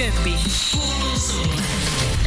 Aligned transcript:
Köppi. 0.00 0.34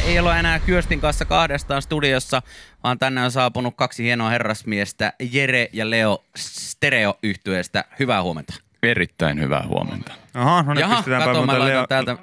Ei 0.04 0.18
ole 0.18 0.38
enää 0.38 0.58
Kyöstin 0.58 1.00
kanssa 1.00 1.24
kahdestaan 1.24 1.82
studiossa, 1.82 2.42
vaan 2.84 2.98
tänne 2.98 3.24
on 3.24 3.30
saapunut 3.30 3.74
kaksi 3.76 4.04
hienoa 4.04 4.28
herrasmiestä, 4.28 5.12
Jere 5.32 5.68
ja 5.72 5.90
Leo 5.90 6.24
stereo 6.36 7.18
yhtyeestä 7.22 7.84
Hyvää 7.98 8.22
huomenta. 8.22 8.54
Erittäin 8.82 9.40
hyvää 9.40 9.64
huomenta. 9.66 10.12
Aha, 10.34 10.62
no 10.62 10.74
nyt 10.74 10.80
Jaha, 10.80 10.96
pistetäänpä 10.96 11.26
kato, 11.26 11.46
mä 11.46 11.58
laitan 11.58 11.68
Leo, 11.68 11.86
täältä. 11.86 12.16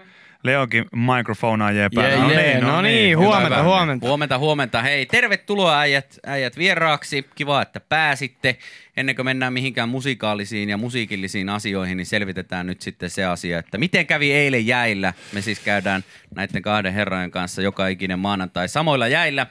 Leokin 0.44 0.86
mikrofonaa 1.18 1.72
jee 1.72 1.90
päällä. 1.96 2.34
Jee, 2.34 2.52
jee, 2.52 2.62
no 2.62 2.82
niin, 2.82 3.10
hyvä, 3.10 3.28
huomenta, 3.28 3.56
hyvä. 3.56 3.64
huomenta. 3.64 4.08
Huomenta, 4.08 4.38
huomenta. 4.38 4.82
Hei, 4.82 5.06
tervetuloa 5.06 5.80
äijät, 5.80 6.20
äijät 6.26 6.58
vieraaksi. 6.58 7.26
Kiva, 7.36 7.62
että 7.62 7.80
pääsitte. 7.80 8.58
Ennen 8.98 9.16
kuin 9.16 9.26
mennään 9.26 9.54
mihinkään 9.54 9.90
musikaalisiin 9.90 10.70
ja 10.70 10.78
musiikillisiin 10.78 11.50
asioihin, 11.50 11.98
niin 11.98 12.06
selvitetään 12.06 12.68
nyt 12.68 12.82
sitten 12.82 13.10
se 13.10 13.26
asia, 13.26 13.60
että 13.60 13.78
miten 13.78 14.08
kävi 14.08 14.32
eilen 14.32 14.68
jäillä. 14.68 15.14
Me 15.34 15.42
siis 15.42 15.60
käydään 15.60 16.04
näiden 16.36 16.62
kahden 16.62 16.94
herrojen 16.94 17.32
kanssa 17.32 17.62
joka 17.62 17.88
ikinen 17.88 18.20
maanantai 18.20 18.68
samoilla 18.70 19.08
jäillä. 19.08 19.48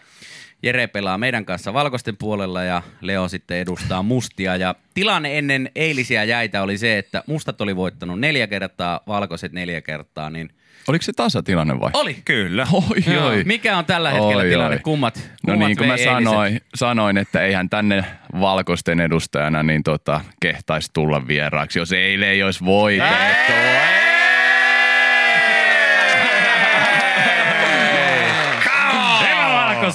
Jere 0.62 0.86
pelaa 0.86 1.18
meidän 1.18 1.44
kanssa 1.44 1.72
valkoisten 1.74 2.16
puolella 2.16 2.62
ja 2.64 2.82
Leo 3.00 3.28
sitten 3.28 3.56
edustaa 3.58 4.02
mustia. 4.02 4.56
Ja 4.56 4.74
tilanne 4.94 5.38
ennen 5.38 5.70
eilisiä 5.74 6.24
jäitä 6.24 6.62
oli 6.62 6.78
se, 6.78 6.98
että 6.98 7.22
mustat 7.26 7.60
oli 7.60 7.76
voittanut 7.76 8.20
neljä 8.20 8.46
kertaa, 8.46 9.00
valkoiset 9.06 9.52
neljä 9.52 9.80
kertaa, 9.80 10.30
niin 10.30 10.50
Oliko 10.88 11.02
se 11.02 11.12
tasatilanne 11.12 11.80
vai? 11.80 11.90
oli. 11.94 12.16
Kyllä. 12.24 12.66
Oi, 12.72 13.16
oi. 13.18 13.42
Mikä 13.44 13.78
on 13.78 13.84
tällä 13.84 14.10
hetkellä 14.10 14.42
Oi, 14.42 14.48
tilanne? 14.48 14.76
oi. 14.76 14.80
Kummat, 14.82 15.14
No 15.46 15.52
kummat 15.52 15.68
niin 15.68 15.76
kuin 15.76 15.88
mä 15.88 15.96
sanoin, 15.96 16.60
sanoin, 16.74 17.16
että 17.18 17.42
eihän 17.44 17.70
tänne 17.70 18.04
valkoisten 18.40 19.00
edustajana 19.00 19.62
niin 19.62 19.82
tota, 19.82 20.20
kehtaisi 20.40 20.90
tulla 20.92 21.26
vieraaksi, 21.28 21.78
jos 21.78 21.92
eilen 21.92 22.28
ei 22.28 22.42
olisi 22.42 22.64
voitettu. 22.64 23.52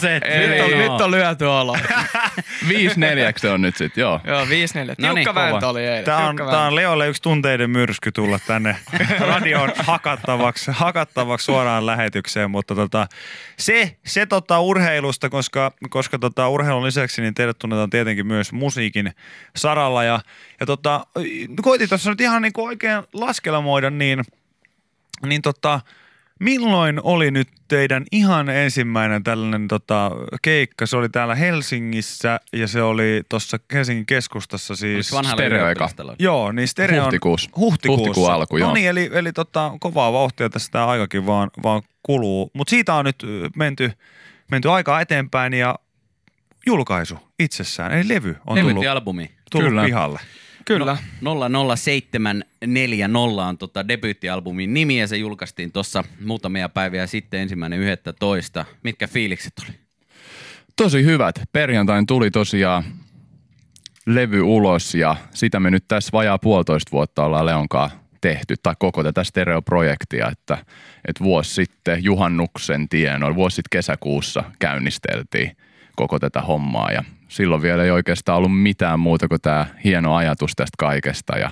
Valkoiset. 0.01 0.23
Nyt 0.49 0.73
on, 0.73 0.79
nyt 0.79 1.01
on 1.01 1.11
lyöty 1.11 1.45
olo. 1.45 1.77
Viisi 2.69 2.99
neljäksi 2.99 3.47
on 3.47 3.61
nyt 3.61 3.77
sitten, 3.77 4.02
joo. 4.02 4.21
Joo, 4.23 4.45
5-4. 4.45 4.47
No 4.47 4.53
niin, 4.53 4.95
Tiukka 4.97 5.33
kova. 5.33 5.45
vääntö 5.45 5.67
oli 5.67 5.85
eilen. 5.85 6.03
Tämä 6.03 6.27
on, 6.27 6.37
vääntö. 6.37 6.57
on 6.57 6.75
Leolle 6.75 7.07
yksi 7.07 7.21
tunteiden 7.21 7.69
myrsky 7.69 8.11
tulla 8.11 8.39
tänne 8.47 8.75
radion 9.19 9.71
hakattavaksi, 9.77 10.71
hakattavaksi 10.73 11.45
suoraan 11.45 11.85
lähetykseen, 11.85 12.52
mutta 12.52 12.75
tota, 12.75 13.07
se, 13.57 13.95
se 14.05 14.25
tota 14.25 14.59
urheilusta, 14.59 15.29
koska, 15.29 15.71
koska 15.89 16.19
tota 16.19 16.49
urheilun 16.49 16.85
lisäksi 16.85 17.21
niin 17.21 17.33
teidät 17.33 17.59
tunnetaan 17.59 17.89
tietenkin 17.89 18.27
myös 18.27 18.53
musiikin 18.53 19.15
saralla 19.55 20.03
ja, 20.03 20.19
ja 20.59 20.65
tota, 20.65 21.05
koitin 21.61 21.89
tuossa 21.89 22.09
nyt 22.09 22.21
ihan 22.21 22.41
niinku 22.41 22.65
oikein 22.65 23.03
laskelmoida, 23.13 23.89
niin, 23.89 24.21
niin 25.25 25.41
tota, 25.41 25.81
Milloin 26.39 27.00
oli 27.03 27.31
nyt 27.31 27.47
teidän 27.67 28.03
ihan 28.11 28.50
ensimmäinen 28.50 29.23
tällainen 29.23 29.67
tota, 29.67 30.11
keikka? 30.42 30.86
Se 30.86 30.97
oli 30.97 31.09
täällä 31.09 31.36
Helsingissä 31.36 32.39
ja 32.53 32.67
se 32.67 32.81
oli 32.81 33.23
tuossa 33.30 33.59
Helsingin 33.73 34.05
keskustassa 34.05 34.75
siis. 34.75 35.14
Oliko 35.14 35.17
vanhalla 35.17 35.38
Stereo 35.42 35.58
eka. 35.58 35.66
ylioppilastalolla? 35.66 36.16
Joo, 36.19 36.52
niin 36.52 36.67
stereo 36.67 37.00
on 37.00 37.03
Huhtikuussa. 37.05 37.50
huhtikuussa. 37.58 38.05
Huhtikuun 38.05 38.31
alku, 38.31 38.58
joo. 38.58 38.67
No 38.67 38.73
niin, 38.73 38.88
eli, 38.89 39.09
eli 39.14 39.33
tota, 39.33 39.72
kovaa 39.80 40.14
vauhtia 40.14 40.50
tässä 40.50 40.72
tämä 40.72 40.86
aikakin 40.86 41.25
vaan, 41.25 41.50
vaan 41.64 41.81
kuluu. 42.03 42.52
Mutta 42.53 42.70
siitä 42.70 42.94
on 42.94 43.05
nyt 43.05 43.23
menty, 43.55 43.92
menty 44.52 44.70
aikaa 44.70 45.02
eteenpäin 45.02 45.53
ja 45.53 45.75
julkaisu 46.67 47.17
itsessään, 47.39 47.92
eli 47.92 48.08
levy 48.08 48.30
on 48.30 48.36
tullut, 48.45 48.55
Debyyttialbumi. 48.55 49.31
tullut 49.52 49.70
Kyllä. 49.70 49.83
pihalle. 49.86 50.20
Kyllä. 50.66 50.97
00740 51.75 53.19
on 53.47 53.58
tota 53.58 53.88
debyyttialbumin 53.88 54.73
nimi 54.73 54.99
ja 54.99 55.08
se 55.08 55.17
julkaistiin 55.17 55.71
tuossa 55.71 56.03
muutamia 56.25 56.70
päiviä 56.70 57.08
sitten 57.08 57.39
ensimmäinen 57.39 57.80
11. 57.80 58.65
Mitkä 58.83 59.08
fiilikset 59.08 59.53
oli? 59.64 59.76
Tosi 60.76 61.03
hyvät. 61.03 61.42
Perjantain 61.52 62.05
tuli 62.05 62.31
tosiaan 62.31 62.83
levy 64.05 64.42
ulos 64.42 64.95
ja 64.95 65.15
sitä 65.33 65.59
me 65.59 65.71
nyt 65.71 65.86
tässä 65.87 66.09
vajaa 66.14 66.37
puolitoista 66.37 66.92
vuotta 66.92 67.26
ollaan 67.26 67.45
Leonkaan 67.45 67.89
tehty, 68.21 68.55
tai 68.64 68.73
koko 68.80 69.03
tätä 69.03 69.23
stereoprojektia, 69.23 70.30
että, 70.32 70.58
että 71.08 71.23
vuosi 71.23 71.53
sitten 71.53 72.03
juhannuksen 72.03 72.89
tienoilla, 72.89 73.36
vuosi 73.36 73.55
sitten 73.55 73.77
kesäkuussa 73.77 74.43
käynnisteltiin 74.59 75.58
koko 75.95 76.20
tätä 76.20 76.42
hommaa 76.42 76.92
ja 76.92 77.04
silloin 77.28 77.61
vielä 77.61 77.83
ei 77.83 77.92
oikeastaan 77.92 78.38
ollut 78.38 78.61
mitään 78.61 79.00
muuta 79.00 79.28
kuin 79.28 79.42
tämä 79.42 79.66
hieno 79.83 80.16
ajatus 80.16 80.52
tästä 80.56 80.76
kaikesta 80.78 81.38
ja, 81.38 81.52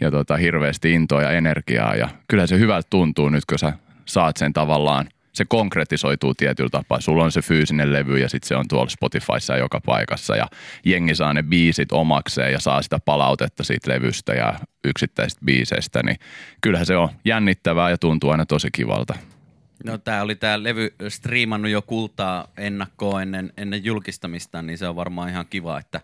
ja 0.00 0.10
tota, 0.10 0.36
hirveästi 0.36 0.92
intoa 0.92 1.22
ja 1.22 1.30
energiaa 1.30 1.94
ja 1.94 2.08
kyllä 2.28 2.46
se 2.46 2.58
hyvältä 2.58 2.86
tuntuu 2.90 3.28
nyt, 3.28 3.44
kun 3.44 3.58
sä 3.58 3.72
saat 4.04 4.36
sen 4.36 4.52
tavallaan 4.52 5.08
se 5.32 5.44
konkretisoituu 5.44 6.34
tietyllä 6.34 6.70
tapaa. 6.70 7.00
Sulla 7.00 7.24
on 7.24 7.32
se 7.32 7.42
fyysinen 7.42 7.92
levy 7.92 8.18
ja 8.18 8.28
sitten 8.28 8.48
se 8.48 8.56
on 8.56 8.68
tuolla 8.68 8.90
Spotifyssa 8.90 9.56
joka 9.56 9.80
paikassa 9.80 10.36
ja 10.36 10.46
jengi 10.84 11.14
saa 11.14 11.32
ne 11.32 11.42
biisit 11.42 11.92
omakseen 11.92 12.52
ja 12.52 12.60
saa 12.60 12.82
sitä 12.82 12.98
palautetta 13.04 13.64
siitä 13.64 13.90
levystä 13.90 14.32
ja 14.32 14.54
yksittäisistä 14.84 15.44
biiseistä, 15.44 16.02
niin 16.02 16.16
kyllähän 16.60 16.86
se 16.86 16.96
on 16.96 17.08
jännittävää 17.24 17.90
ja 17.90 17.98
tuntuu 17.98 18.30
aina 18.30 18.46
tosi 18.46 18.68
kivalta. 18.72 19.14
No 19.84 19.98
tää 19.98 20.22
oli 20.22 20.34
tää 20.34 20.62
levy 20.62 20.94
striimannut 21.08 21.70
jo 21.70 21.82
kultaa 21.82 22.48
ennakkoon 22.56 23.22
ennen, 23.22 23.52
ennen 23.56 23.84
julkistamista, 23.84 24.62
niin 24.62 24.78
se 24.78 24.88
on 24.88 24.96
varmaan 24.96 25.28
ihan 25.28 25.46
kiva, 25.50 25.78
että 25.78 26.00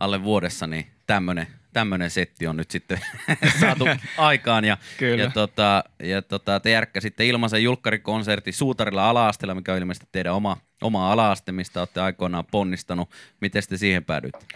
alle 0.00 0.22
vuodessa 0.22 0.66
niin 0.66 0.86
tämmönen, 1.06 1.46
tämmönen 1.72 2.10
setti 2.10 2.46
on 2.46 2.56
nyt 2.56 2.70
sitten 2.70 3.00
saatu 3.60 3.84
aikaan. 4.18 4.64
Ja, 4.64 4.76
Kyllä. 4.98 5.22
ja, 5.22 5.30
tota, 5.30 5.84
ja 6.02 6.22
tota, 6.22 6.60
te 6.60 6.70
järkkäsitte 6.70 7.26
ilmaisen 7.26 7.62
julkkarikonsertti 7.62 8.52
Suutarilla 8.52 9.10
ala-asteella, 9.10 9.54
mikä 9.54 9.72
on 9.72 9.78
ilmeisesti 9.78 10.08
teidän 10.12 10.34
oma, 10.34 10.56
oma 10.82 11.12
ala-aste, 11.12 11.52
mistä 11.52 11.80
olette 11.80 12.00
aikoinaan 12.00 12.44
ponnistanut. 12.50 13.10
Miten 13.40 13.62
te 13.68 13.76
siihen 13.76 14.04
päädyitte? 14.04 14.46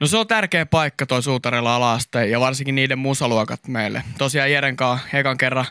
No 0.00 0.06
se 0.06 0.16
on 0.16 0.26
tärkeä 0.26 0.66
paikka 0.66 1.06
toi 1.06 1.22
Suutarella 1.22 1.76
alaste 1.76 2.26
ja 2.26 2.40
varsinkin 2.40 2.74
niiden 2.74 2.98
musaluokat 2.98 3.68
meille. 3.68 4.02
Tosiaan 4.18 4.52
Jeren 4.52 4.76
kanssa 4.76 5.08
ekan 5.18 5.38
kerran 5.38 5.66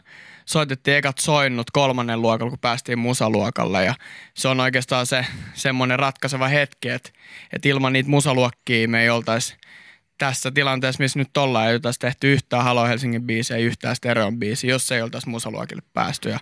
soitettiin 0.46 0.98
ekat 0.98 1.18
soinnut 1.18 1.72
kolmannen 1.72 2.22
luokalla, 2.22 2.50
kun 2.50 2.60
päästiin 2.60 3.00
musaluokalle 3.00 3.86
ja 3.86 3.96
se 4.34 4.48
on 4.48 4.60
oikeastaan 4.60 5.06
se 5.06 5.26
semmoinen 5.54 6.00
ratkaiseva 6.00 6.48
hetki, 6.48 6.90
että, 6.90 7.10
että 7.54 7.70
ilman 7.70 7.94
niitä 7.94 8.10
musaluokkia 8.10 8.88
me 8.88 9.02
ei 9.02 9.10
oltaisi 9.10 9.58
tässä 10.18 10.52
tilanteessa, 10.52 11.04
missä 11.04 11.20
nyt 11.20 11.38
ollaan, 11.38 11.68
ei 11.68 11.76
oltaisi 11.76 12.00
tehty 12.00 12.34
yhtään 12.34 12.64
Halo 12.64 12.86
Helsingin 12.86 13.24
biisiä, 13.24 13.58
yhtään 13.58 13.96
Stereon 13.96 14.40
biisiä, 14.40 14.70
jos 14.70 14.92
ei 14.92 15.02
oltaisi 15.02 15.30
musaluokille 15.30 15.82
päästy. 15.94 16.30
Ja 16.30 16.40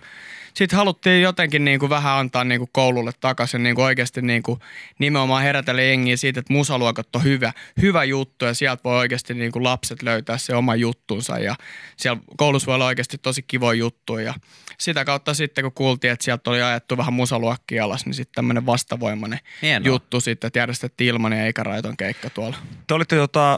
sitten 0.64 0.76
haluttiin 0.76 1.22
jotenkin 1.22 1.64
niin 1.64 1.80
kuin 1.80 1.90
vähän 1.90 2.18
antaa 2.18 2.44
niin 2.44 2.58
kuin 2.58 2.68
koululle 2.72 3.10
takaisin 3.20 3.62
niin 3.62 3.74
kuin 3.74 3.84
oikeasti 3.84 4.22
niin 4.22 4.42
kuin 4.42 4.60
nimenomaan 4.98 5.42
herätellä 5.42 5.82
jengiä 5.82 6.16
siitä, 6.16 6.40
että 6.40 6.52
musaluokat 6.52 7.16
on 7.16 7.24
hyvä, 7.24 7.52
hyvä 7.82 8.04
juttu 8.04 8.44
ja 8.44 8.54
sieltä 8.54 8.80
voi 8.84 8.96
oikeasti 8.96 9.34
niin 9.34 9.52
kuin 9.52 9.64
lapset 9.64 10.02
löytää 10.02 10.38
se 10.38 10.54
oma 10.54 10.74
juttunsa 10.74 11.38
ja 11.38 11.54
siellä 11.96 12.22
koulussa 12.36 12.66
voi 12.66 12.74
olla 12.74 12.86
oikeasti 12.86 13.18
tosi 13.18 13.42
kivoja 13.42 13.78
juttuja 13.78 14.24
ja 14.24 14.34
sitä 14.78 15.04
kautta 15.04 15.34
sitten 15.34 15.64
kun 15.64 15.72
kuultiin, 15.72 16.12
että 16.12 16.24
sieltä 16.24 16.50
oli 16.50 16.62
ajettu 16.62 16.96
vähän 16.96 17.14
musaluokkia 17.14 17.84
alas, 17.84 18.06
niin 18.06 18.14
sitten 18.14 18.34
tämmöinen 18.34 18.66
vastavoimainen 18.66 19.38
Hienoa. 19.62 19.86
juttu 19.86 20.20
sitten, 20.20 20.48
että 20.48 20.58
järjestettiin 20.58 21.08
ilmanen 21.08 21.40
eikä 21.40 21.62
raiton 21.62 21.96
keikka 21.96 22.30
tuolla. 22.30 22.56
Te 22.86 22.94
olitte 22.94 23.16
jota, 23.16 23.54
ö, 23.54 23.56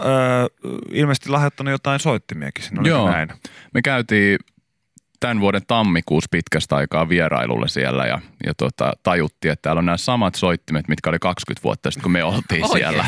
ilmeisesti 0.92 1.28
lahjoittanut 1.28 1.70
jotain 1.70 2.00
soittimiakin 2.00 2.64
sinne, 2.64 2.88
Joo. 2.88 3.10
näin? 3.10 3.28
Me 3.74 3.82
käytiin 3.82 4.38
tämän 5.22 5.40
vuoden 5.40 5.62
tammikuussa 5.66 6.28
pitkästä 6.30 6.76
aikaa 6.76 7.08
vierailulla 7.08 7.68
siellä 7.68 8.06
ja, 8.06 8.18
ja 8.46 8.54
tota, 8.56 8.92
tajuttiin, 9.02 9.52
että 9.52 9.62
täällä 9.62 9.78
on 9.78 9.86
nämä 9.86 9.96
samat 9.96 10.34
soittimet, 10.34 10.88
mitkä 10.88 11.10
oli 11.10 11.18
20 11.18 11.64
vuotta 11.64 11.90
sitten, 11.90 12.02
kun 12.02 12.12
me 12.12 12.24
oltiin 12.24 12.68
siellä. 12.78 13.04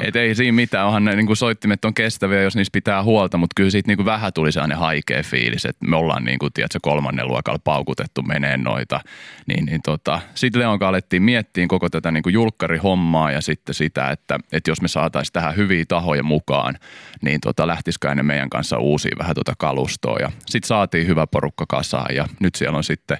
Et 0.00 0.16
ei 0.16 0.34
siinä 0.34 0.52
mitään, 0.52 0.86
onhan 0.86 1.04
ne 1.04 1.16
niin 1.16 1.26
kuin 1.26 1.36
soittimet 1.36 1.84
on 1.84 1.94
kestäviä, 1.94 2.42
jos 2.42 2.56
niistä 2.56 2.72
pitää 2.72 3.02
huolta, 3.02 3.38
mutta 3.38 3.54
kyllä 3.56 3.70
siitä 3.70 3.88
niin 3.88 3.96
kuin 3.96 4.06
vähän 4.06 4.32
tuli 4.32 4.52
sellainen 4.52 4.78
haikea 4.78 5.22
fiilis, 5.22 5.64
että 5.64 5.86
me 5.86 5.96
ollaan 5.96 6.24
niin 6.24 6.38
kuin, 6.38 6.52
tiedätkö, 6.52 6.78
kolmannen 6.82 7.28
luokalla 7.28 7.60
paukutettu 7.64 8.22
meneen 8.22 8.62
noita. 8.62 9.00
Niin, 9.46 9.64
niin 9.64 9.80
tota, 9.84 10.20
sitten 10.34 10.62
Leon 10.62 10.82
alettiin 10.82 11.22
miettiä 11.22 11.66
koko 11.68 11.90
tätä 11.90 12.10
niin 12.10 12.22
kuin 12.22 12.32
julkkarihommaa 12.32 13.30
ja 13.30 13.40
sitten 13.40 13.74
sitä, 13.74 14.10
että, 14.10 14.38
että 14.52 14.70
jos 14.70 14.82
me 14.82 14.88
saataisiin 14.88 15.32
tähän 15.32 15.56
hyviä 15.56 15.84
tahoja 15.88 16.22
mukaan, 16.22 16.74
niin 17.22 17.40
tota, 17.40 17.66
lähtisikö 17.66 18.14
ne 18.14 18.22
meidän 18.22 18.50
kanssa 18.50 18.78
uusia 18.78 19.16
vähän 19.18 19.34
tuota 19.34 19.52
kalustoa. 19.58 20.18
Ja 20.20 20.30
sitten 20.46 20.68
saatiin 20.68 21.06
hyvä 21.06 21.26
porukka 21.26 21.55
kasaan 21.68 22.14
ja 22.14 22.26
nyt 22.40 22.54
siellä 22.54 22.76
on 22.76 22.84
sitten 22.84 23.18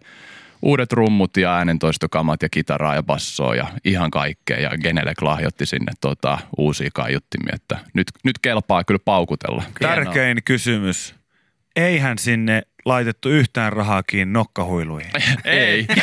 uudet 0.62 0.92
rummut 0.92 1.36
ja 1.36 1.56
äänentoistokamat 1.56 2.42
ja 2.42 2.48
kitaraa 2.48 2.94
ja 2.94 3.02
bassoa 3.02 3.54
ja 3.54 3.66
ihan 3.84 4.10
kaikkea. 4.10 4.58
Ja 4.60 4.70
Genelec 4.82 5.22
lahjoitti 5.22 5.66
sinne 5.66 5.92
tota, 6.00 6.38
uusia 6.58 6.90
kaiuttimia, 6.94 7.54
että 7.54 7.78
nyt, 7.94 8.06
nyt 8.24 8.38
kelpaa 8.38 8.84
kyllä 8.84 9.00
paukutella. 9.04 9.62
Tärkein 9.80 10.42
kysymys. 10.44 11.14
Eihän 11.76 12.18
sinne 12.18 12.62
laitettu 12.84 13.28
yhtään 13.28 13.72
rahaa 13.72 14.02
kiinni 14.02 14.32
nokkahuiluihin. 14.32 15.10
Ei. 15.44 15.86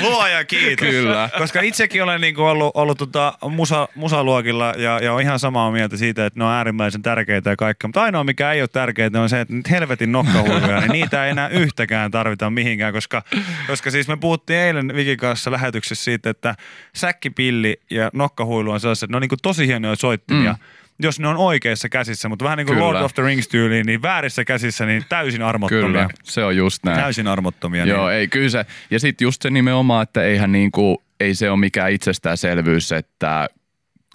Luoja 0.00 0.44
kiitos. 0.44 0.88
Kyllä. 0.88 1.30
Koska 1.38 1.60
itsekin 1.60 2.02
olen 2.02 2.20
niin 2.20 2.34
kuin 2.34 2.46
ollut, 2.46 2.72
ollut 2.74 2.98
tota 2.98 3.38
musa, 3.48 3.88
musaluokilla 3.94 4.74
ja, 4.76 4.98
ja 4.98 5.12
on 5.12 5.22
ihan 5.22 5.38
samaa 5.38 5.70
mieltä 5.70 5.96
siitä, 5.96 6.26
että 6.26 6.40
ne 6.40 6.44
on 6.44 6.50
äärimmäisen 6.50 7.02
tärkeitä 7.02 7.50
ja 7.50 7.56
kaikkea. 7.56 7.88
Mutta 7.88 8.02
ainoa 8.02 8.24
mikä 8.24 8.52
ei 8.52 8.62
ole 8.62 8.68
tärkeää 8.68 9.10
on 9.22 9.28
se, 9.28 9.40
että 9.40 9.54
nyt 9.54 9.70
helvetin 9.70 10.12
nokkahuiluja, 10.12 10.80
niin 10.80 10.92
niitä 10.92 11.24
ei 11.24 11.30
enää 11.30 11.48
yhtäkään 11.48 12.10
tarvita 12.10 12.50
mihinkään. 12.50 12.92
Koska, 12.92 13.22
koska 13.66 13.90
siis 13.90 14.08
me 14.08 14.16
puhuttiin 14.16 14.58
eilen 14.58 14.94
Vikin 14.94 15.16
kanssa 15.16 15.50
lähetyksessä 15.50 16.04
siitä, 16.04 16.30
että 16.30 16.54
säkkipilli 16.96 17.80
ja 17.90 18.10
nokkahuilu 18.12 18.70
on 18.70 18.80
sellaiset, 18.80 19.10
ne 19.10 19.16
on 19.16 19.20
niin 19.20 19.28
kuin 19.28 19.38
tosi 19.42 19.66
hienoja 19.66 19.96
soittimia. 19.96 20.52
Mm 20.52 20.83
jos 21.02 21.20
ne 21.20 21.28
on 21.28 21.36
oikeissa 21.36 21.88
käsissä, 21.88 22.28
mutta 22.28 22.44
vähän 22.44 22.58
niin 22.58 22.66
kuin 22.66 22.76
Kyllä. 22.76 22.86
Lord 22.86 23.02
of 23.02 23.14
the 23.14 23.22
Rings 23.22 23.48
tyyliin, 23.48 23.86
niin 23.86 24.02
väärissä 24.02 24.44
käsissä 24.44 24.86
niin 24.86 25.04
täysin 25.08 25.42
armottomia. 25.42 25.86
Kyllä, 25.86 26.08
se 26.22 26.44
on 26.44 26.56
just 26.56 26.84
näin. 26.84 27.00
Täysin 27.00 27.26
armottomia. 27.26 27.84
Joo, 27.84 28.08
niin. 28.08 28.18
ei 28.18 28.28
kyllä 28.28 28.48
se. 28.48 28.66
Ja 28.90 29.00
sitten 29.00 29.26
just 29.26 29.42
se 29.42 29.50
nimenomaan, 29.50 30.02
että 30.02 30.22
eihän 30.22 30.52
niinku, 30.52 31.02
ei 31.20 31.34
se 31.34 31.50
ole 31.50 31.58
mikään 31.58 31.92
itsestäänselvyys, 31.92 32.92
että 32.92 33.48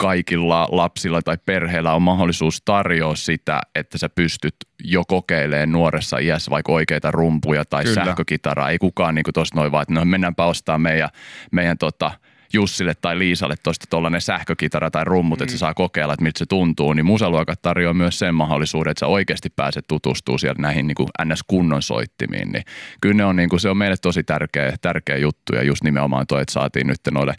kaikilla 0.00 0.68
lapsilla 0.70 1.22
tai 1.22 1.38
perheillä 1.46 1.94
on 1.94 2.02
mahdollisuus 2.02 2.62
tarjoa 2.64 3.16
sitä, 3.16 3.60
että 3.74 3.98
sä 3.98 4.08
pystyt 4.08 4.54
jo 4.84 5.04
kokeilemaan 5.08 5.72
nuoressa 5.72 6.18
iässä 6.18 6.50
vaikka 6.50 6.72
oikeita 6.72 7.10
rumpuja 7.10 7.64
tai 7.64 7.84
Kyllä. 7.84 8.04
Sähkökitaraa. 8.04 8.70
Ei 8.70 8.78
kukaan 8.78 9.14
niin 9.14 9.24
tuosta 9.34 9.56
noin 9.56 9.72
vaan, 9.72 9.82
että 9.82 9.94
no 9.94 10.04
mennäänpä 10.04 10.44
ostaa 10.44 10.78
meidän, 10.78 11.08
meidän 11.52 11.78
tota, 11.78 12.10
Jussille 12.52 12.94
tai 13.00 13.18
Liisalle 13.18 13.54
tuosta 13.62 13.86
tuollainen 13.90 14.20
sähkökitara 14.20 14.90
tai 14.90 15.04
rummut, 15.04 15.38
mm. 15.38 15.42
että 15.42 15.52
se 15.52 15.58
saa 15.58 15.74
kokeilla, 15.74 16.14
että 16.14 16.22
miltä 16.22 16.38
se 16.38 16.46
tuntuu, 16.46 16.92
niin 16.92 17.06
musaluokat 17.06 17.62
tarjoaa 17.62 17.94
myös 17.94 18.18
sen 18.18 18.34
mahdollisuuden, 18.34 18.90
että 18.90 19.00
sä 19.00 19.06
oikeasti 19.06 19.50
pääset 19.56 19.84
tutustumaan 19.88 20.38
sieltä 20.38 20.62
näihin 20.62 20.86
niin 20.86 20.94
kuin 20.94 21.08
NS-kunnon 21.24 21.82
soittimiin. 21.82 22.52
Niin 22.52 22.64
kyllä 23.00 23.14
ne 23.14 23.24
on, 23.24 23.36
niin 23.36 23.48
kuin, 23.48 23.60
se 23.60 23.68
on 23.68 23.76
meille 23.76 23.96
tosi 23.96 24.22
tärkeä, 24.22 24.72
tärkeä 24.80 25.16
juttu 25.16 25.54
ja 25.54 25.62
just 25.62 25.84
nimenomaan 25.84 26.26
toi, 26.26 26.42
että 26.42 26.52
saatiin 26.52 26.86
nyt 26.86 27.00
noille 27.10 27.34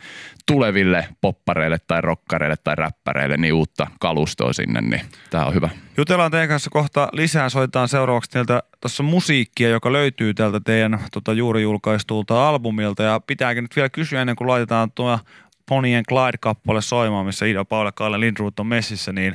tuleville 0.46 1.08
poppareille 1.22 1.78
tai 1.88 2.02
rokkareille 2.02 2.56
tai 2.64 2.76
räppäreille 2.76 3.38
niin 3.38 3.54
uutta 3.54 3.88
kalustoa 4.00 4.54
sinne, 4.54 4.82
niin 4.82 5.02
tämä 5.30 5.46
on 5.46 5.54
hyvä. 5.54 5.70
Jutellaan 5.98 6.32
teidän 6.32 6.50
kanssa 6.50 6.70
kohta 6.70 7.10
lisää. 7.12 7.50
Soitetaan 7.50 7.88
seuraavaksi 7.88 8.32
teiltä 8.32 8.64
tuossa 8.82 9.04
musiikkia, 9.04 9.70
joka 9.70 9.94
löytyy 9.94 10.34
tältä 10.34 10.60
teidän 10.60 11.00
tota, 11.12 11.34
juuri 11.34 11.62
julkaistulta 11.62 12.50
albumilta. 12.50 13.04
Ja 13.04 13.20
pitääkin 13.28 13.64
nyt 13.64 13.76
vielä 13.76 13.90
kysyä 13.90 14.22
ennen 14.22 14.36
kuin 14.36 14.48
laitetaan 14.48 14.92
tuo 14.92 15.20
Bonnie 15.68 15.98
and 15.98 16.06
Clyde-kappale 16.10 16.82
soimaan, 16.82 17.26
missä 17.26 17.46
Ida 17.46 17.66
Paula 17.66 17.92
Kalle 17.92 18.20
Lindroth 18.20 18.60
on 18.60 18.68
messissä, 18.68 19.14
niin 19.14 19.34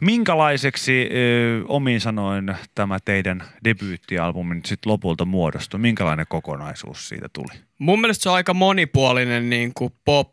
minkälaiseksi 0.00 1.08
ö, 1.12 1.64
omin 1.68 2.00
sanoin 2.00 2.54
tämä 2.74 2.98
teidän 3.04 3.42
debyyttialbumi 3.64 4.54
nyt 4.54 4.66
sitten 4.66 4.92
lopulta 4.92 5.24
muodostui? 5.24 5.80
Minkälainen 5.80 6.26
kokonaisuus 6.28 7.08
siitä 7.08 7.28
tuli? 7.32 7.60
Mun 7.78 8.00
mielestä 8.00 8.22
se 8.22 8.28
on 8.28 8.34
aika 8.34 8.54
monipuolinen 8.54 9.50
niin 9.50 9.72
kuin 9.74 9.92
pop 10.04 10.32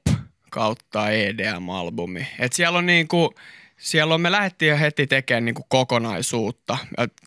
kautta 0.52 1.10
EDM-albumi. 1.10 2.28
Et 2.40 2.54
siellä 2.54 2.78
on 2.78 2.86
niin 2.86 3.08
kuin, 3.08 3.30
siellä 3.78 4.14
on, 4.14 4.22
me 4.22 4.32
lähdettiin 4.32 4.70
jo 4.70 4.78
heti 4.78 5.08
tekemään 5.08 5.46
niin 5.46 5.56
kuin 5.56 5.66
kokonaisuutta. 5.70 6.78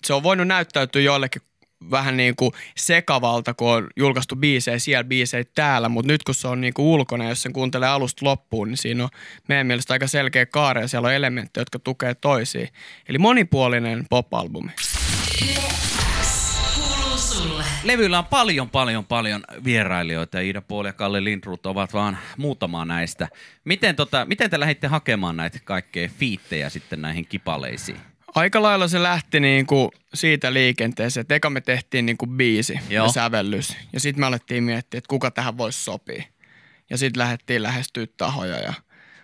Se 0.05 0.15
on 0.15 0.23
voinut 0.23 0.49
näyttäytyä 0.49 1.03
joillekin 1.03 1.43
vähän 1.91 2.17
niin 2.17 2.37
kuin 2.37 2.53
sekavalta, 2.77 3.55
kun 3.55 3.69
on 3.69 3.87
julkaistu 3.97 4.37
biisejä 4.37 4.79
siellä, 4.79 5.05
biisejä 5.05 5.45
täällä, 5.55 5.89
mutta 5.89 6.13
nyt 6.13 6.23
kun 6.23 6.35
se 6.35 6.49
on 6.49 6.61
niin 6.61 6.75
kuin 6.75 6.87
ulkona, 6.87 7.29
jos 7.29 7.43
sen 7.43 7.53
kuuntelee 7.53 7.89
alusta 7.89 8.27
loppuun, 8.27 8.69
niin 8.69 8.77
siinä 8.77 9.05
on 9.05 9.11
meidän 9.49 9.67
mielestä 9.67 9.93
aika 9.93 10.07
selkeä 10.07 10.47
kaare 10.47 10.81
ja 10.81 10.89
siellä 10.89 11.09
on 11.09 11.15
elementtejä, 11.15 11.63
jotka 11.63 11.79
tukee 11.79 12.15
toisiin. 12.15 12.69
Eli 13.09 13.19
monipuolinen 13.19 14.07
pop-albumi. 14.11 14.71
Sulle. 14.81 15.88
Levyllä 17.83 18.19
on 18.19 18.25
paljon, 18.27 18.71
paljon, 18.71 19.05
paljon 19.05 19.45
vierailijoita 19.65 20.37
ja 20.37 20.43
Ida 20.43 20.61
Paul 20.61 20.85
ja 20.85 20.93
Kalle 20.93 21.25
Lindroth 21.25 21.67
ovat 21.67 21.93
vaan 21.93 22.19
muutama 22.37 22.85
näistä. 22.85 23.29
Miten, 23.65 23.97
tota, 23.97 24.25
miten 24.25 24.51
te 24.51 24.61
lähditte 24.61 24.87
hakemaan 24.87 25.37
näitä 25.37 25.59
kaikkea 25.65 26.09
fiittejä 26.09 26.69
sitten 26.69 27.03
näihin 27.03 27.27
kipaleisiin? 27.27 27.99
Aika 28.35 28.63
lailla 28.63 28.89
se 28.89 29.03
lähti 29.03 29.41
niinku 29.41 29.91
siitä 30.15 30.53
liikenteeseen, 30.53 31.23
että 31.23 31.35
eka 31.35 31.51
me 31.51 31.61
tehtiin 31.61 32.07
niinku 32.07 32.27
biisi 32.27 32.81
Joo. 32.91 33.07
ja 33.07 33.13
sävellys. 33.13 33.77
Ja 33.93 34.01
sitten 34.01 34.21
me 34.21 34.27
alettiin 34.27 34.65
miettiä, 34.65 34.99
että 34.99 35.09
kuka 35.09 35.31
tähän 35.31 35.59
voisi 35.59 35.85
sopia. 35.85 36.23
Ja 36.91 36.99
sitten 36.99 37.21
lähdettiin 37.21 37.63
lähestyä 37.63 38.07
tahoja 38.17 38.57
ja 38.57 38.73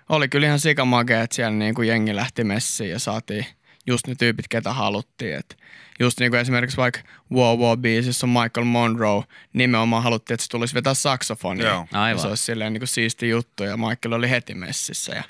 oli 0.08 0.28
kyllä 0.28 0.46
ihan 0.46 0.60
sikamagea, 0.60 1.22
että 1.22 1.36
siellä 1.36 1.58
niinku 1.58 1.82
jengi 1.82 2.16
lähti 2.16 2.44
messiin 2.44 2.90
ja 2.90 2.98
saatiin 2.98 3.46
just 3.86 4.06
ne 4.06 4.14
tyypit, 4.14 4.48
ketä 4.48 4.72
haluttiin. 4.72 5.36
Et 5.36 5.56
just 6.00 6.20
niin 6.20 6.30
kuin 6.30 6.40
esimerkiksi 6.40 6.76
vaikka 6.76 7.00
Wow 7.32 7.58
Wow 7.58 7.78
biisissä 7.78 8.26
on 8.26 8.30
Michael 8.30 8.64
Monroe, 8.64 9.22
nimenomaan 9.52 10.02
haluttiin, 10.02 10.34
että 10.34 10.44
se 10.44 10.50
tulisi 10.50 10.74
vetää 10.74 10.94
saksofonia. 10.94 11.66
Joo. 11.66 11.86
Ja 11.92 12.02
Aivan. 12.02 12.20
se 12.22 12.28
olisi 12.28 12.42
silleen 12.44 12.72
niin 12.72 12.80
kuin 12.80 12.88
siisti 12.88 13.28
juttu 13.28 13.64
ja 13.64 13.76
Michael 13.76 14.12
oli 14.12 14.30
heti 14.30 14.54
messissä. 14.54 15.14
Ja 15.14 15.22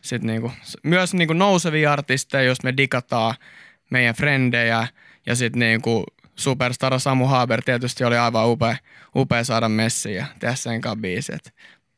sit 0.00 0.22
niinku, 0.22 0.52
s- 0.62 0.76
myös 0.82 1.14
niinku 1.14 1.32
nousevia 1.34 1.92
artisteja, 1.92 2.42
jos 2.44 2.62
me 2.62 2.76
digataan 2.76 3.34
meidän 3.90 4.14
frendejä 4.14 4.86
ja 5.26 5.34
sitten 5.34 5.60
niinku 5.60 6.04
superstar 6.36 7.00
Samu 7.00 7.26
Haber 7.26 7.62
tietysti 7.62 8.04
oli 8.04 8.16
aivan 8.16 8.48
upea, 8.48 8.76
upea 9.16 9.44
saada 9.44 9.68
messiin 9.68 10.16
ja 10.16 10.26
tehdä 10.38 10.54
sen 10.54 10.80
kanssa 10.80 11.00
biisi. 11.00 11.32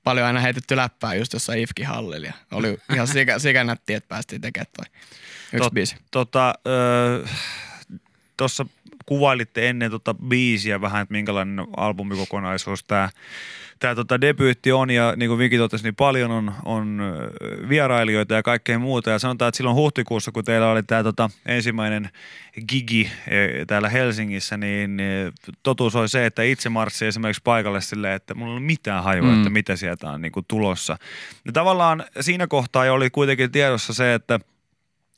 Paljon 0.06 0.26
aina 0.26 0.40
heitetty 0.40 0.76
läppää 0.76 1.14
just 1.14 1.32
jossain 1.32 1.58
Ifki 1.60 1.82
Hallilla 1.82 2.32
oli 2.52 2.78
ihan 2.94 3.06
sikä, 3.06 3.38
sikä 3.38 3.64
nätti, 3.64 3.94
että 3.94 4.08
päästiin 4.08 4.40
tekemään 4.40 4.66
toi 4.76 4.86
yksi 5.52 5.68
Tot- 5.68 5.74
biisi. 5.74 5.96
Tota, 6.10 6.54
Tuossa 8.36 8.66
kuvailitte 9.06 9.68
ennen 9.68 9.90
tota 9.90 10.14
biisiä 10.14 10.80
vähän, 10.80 11.02
että 11.02 11.12
minkälainen 11.12 11.66
albumikokonaisuus 11.76 12.84
tämä 12.84 13.08
tämä 13.78 13.94
tota 13.94 14.20
debyytti 14.20 14.72
on 14.72 14.90
ja 14.90 15.14
niin 15.16 15.28
kuin 15.28 15.38
Viki 15.38 15.58
totesi, 15.58 15.84
niin 15.84 15.96
paljon 15.96 16.30
on, 16.30 16.52
on 16.64 17.00
vierailijoita 17.68 18.34
ja 18.34 18.42
kaikkea 18.42 18.78
muuta. 18.78 19.10
Ja 19.10 19.18
sanotaan, 19.18 19.48
että 19.48 19.56
silloin 19.56 19.76
huhtikuussa, 19.76 20.32
kun 20.32 20.44
teillä 20.44 20.70
oli 20.70 20.82
tämä 20.82 21.02
tota 21.02 21.30
ensimmäinen 21.46 22.10
gigi 22.68 23.10
e, 23.28 23.66
täällä 23.66 23.88
Helsingissä, 23.88 24.56
niin 24.56 25.00
e, 25.00 25.32
totuus 25.62 25.96
oli 25.96 26.08
se, 26.08 26.26
että 26.26 26.42
itse 26.42 26.68
marssi 26.68 27.06
esimerkiksi 27.06 27.42
paikalle 27.44 27.80
silleen, 27.80 28.14
että 28.14 28.34
mulla 28.34 28.52
ei 28.52 28.56
ole 28.56 28.66
mitään 28.66 29.04
hajua, 29.04 29.26
mm. 29.26 29.38
että 29.38 29.50
mitä 29.50 29.76
sieltä 29.76 30.10
on 30.10 30.22
niin 30.22 30.32
kuin 30.32 30.46
tulossa. 30.48 30.98
Ja 31.44 31.52
tavallaan 31.52 32.04
siinä 32.20 32.46
kohtaa 32.46 32.84
jo 32.84 32.94
oli 32.94 33.10
kuitenkin 33.10 33.52
tiedossa 33.52 33.94
se, 33.94 34.14
että 34.14 34.40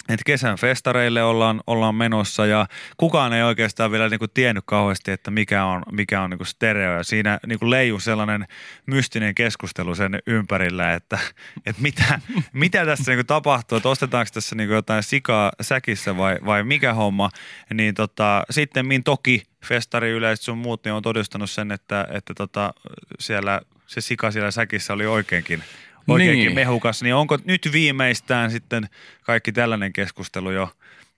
että 0.09 0.25
kesän 0.27 0.57
festareille 0.57 1.23
ollaan, 1.23 1.61
ollaan 1.67 1.95
menossa 1.95 2.47
ja 2.47 2.67
kukaan 2.97 3.33
ei 3.33 3.43
oikeastaan 3.43 3.91
vielä 3.91 4.09
niinku 4.09 4.29
tiennyt 4.29 4.65
kauheasti, 4.67 5.11
että 5.11 5.31
mikä 5.31 5.65
on, 5.65 5.83
mikä 5.93 6.23
on 6.23 6.31
niinku 6.31 6.45
stereo. 6.45 6.97
Ja 6.97 7.05
siinä 7.05 7.39
niinku 7.47 7.71
leijuu 7.71 8.01
sellainen 8.01 8.47
mystinen 8.87 9.35
keskustelu 9.35 9.95
sen 9.95 10.19
ympärillä, 10.27 10.93
että, 10.93 11.19
että 11.67 11.83
mitä, 11.83 12.21
mitä 12.53 12.87
tässä 12.87 13.11
niinku 13.13 13.25
tapahtuu, 13.25 13.77
että 13.77 13.89
ostetaanko 13.89 14.31
tässä 14.35 14.57
niinku 14.57 14.75
jotain 14.75 15.03
sikaa 15.03 15.53
säkissä 15.61 16.17
vai, 16.17 16.39
vai 16.47 16.65
mikä 16.65 16.95
homma. 16.95 17.31
Niin 17.75 17.95
tota, 17.95 18.43
sitten 18.51 18.87
min 18.87 19.05
toki 19.05 19.43
festari 19.65 20.11
yleiset 20.11 20.45
sun 20.45 20.59
muut 20.59 20.85
niin 20.85 20.93
on 20.93 21.03
todistanut 21.03 21.51
sen, 21.51 21.73
että, 21.73 22.09
että 22.11 22.35
tota, 22.35 22.75
siellä 23.19 23.61
se 23.87 24.01
sika 24.01 24.31
siellä 24.31 24.51
säkissä 24.51 24.93
oli 24.93 25.07
oikeinkin 25.07 25.63
oikeinkin 26.09 26.45
Niin. 26.47 26.55
mehukas, 26.55 27.03
niin 27.03 27.15
onko 27.15 27.39
nyt 27.45 27.69
viimeistään 27.73 28.51
sitten 28.51 28.89
kaikki 29.23 29.53
tällainen 29.53 29.93
keskustelu 29.93 30.51
jo 30.51 30.71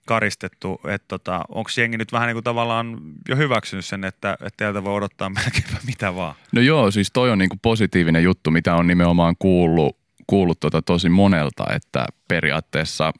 karistettu, 0.06 0.80
että 0.88 1.08
tota, 1.08 1.44
onko 1.48 1.70
jengi 1.76 1.96
nyt 1.96 2.12
vähän 2.12 2.26
niin 2.26 2.34
kuin 2.34 2.44
tavallaan 2.44 3.00
jo 3.28 3.36
hyväksynyt 3.36 3.84
sen, 3.84 4.04
että, 4.04 4.32
että 4.32 4.50
teiltä 4.56 4.84
voi 4.84 4.94
odottaa 4.94 5.28
melkeinpä 5.44 5.76
mitä 5.86 6.14
vaan? 6.14 6.34
No 6.52 6.60
joo, 6.60 6.90
siis 6.90 7.10
toi 7.12 7.30
on 7.30 7.38
niinku 7.38 7.56
positiivinen 7.62 8.22
juttu, 8.22 8.50
mitä 8.50 8.74
on 8.74 8.86
nimenomaan 8.86 9.34
kuullut, 9.38 9.96
kuullut 10.26 10.60
tota 10.60 10.82
tosi 10.82 11.08
monelta, 11.08 11.64
että 11.74 12.06
periaatteessa 12.28 13.12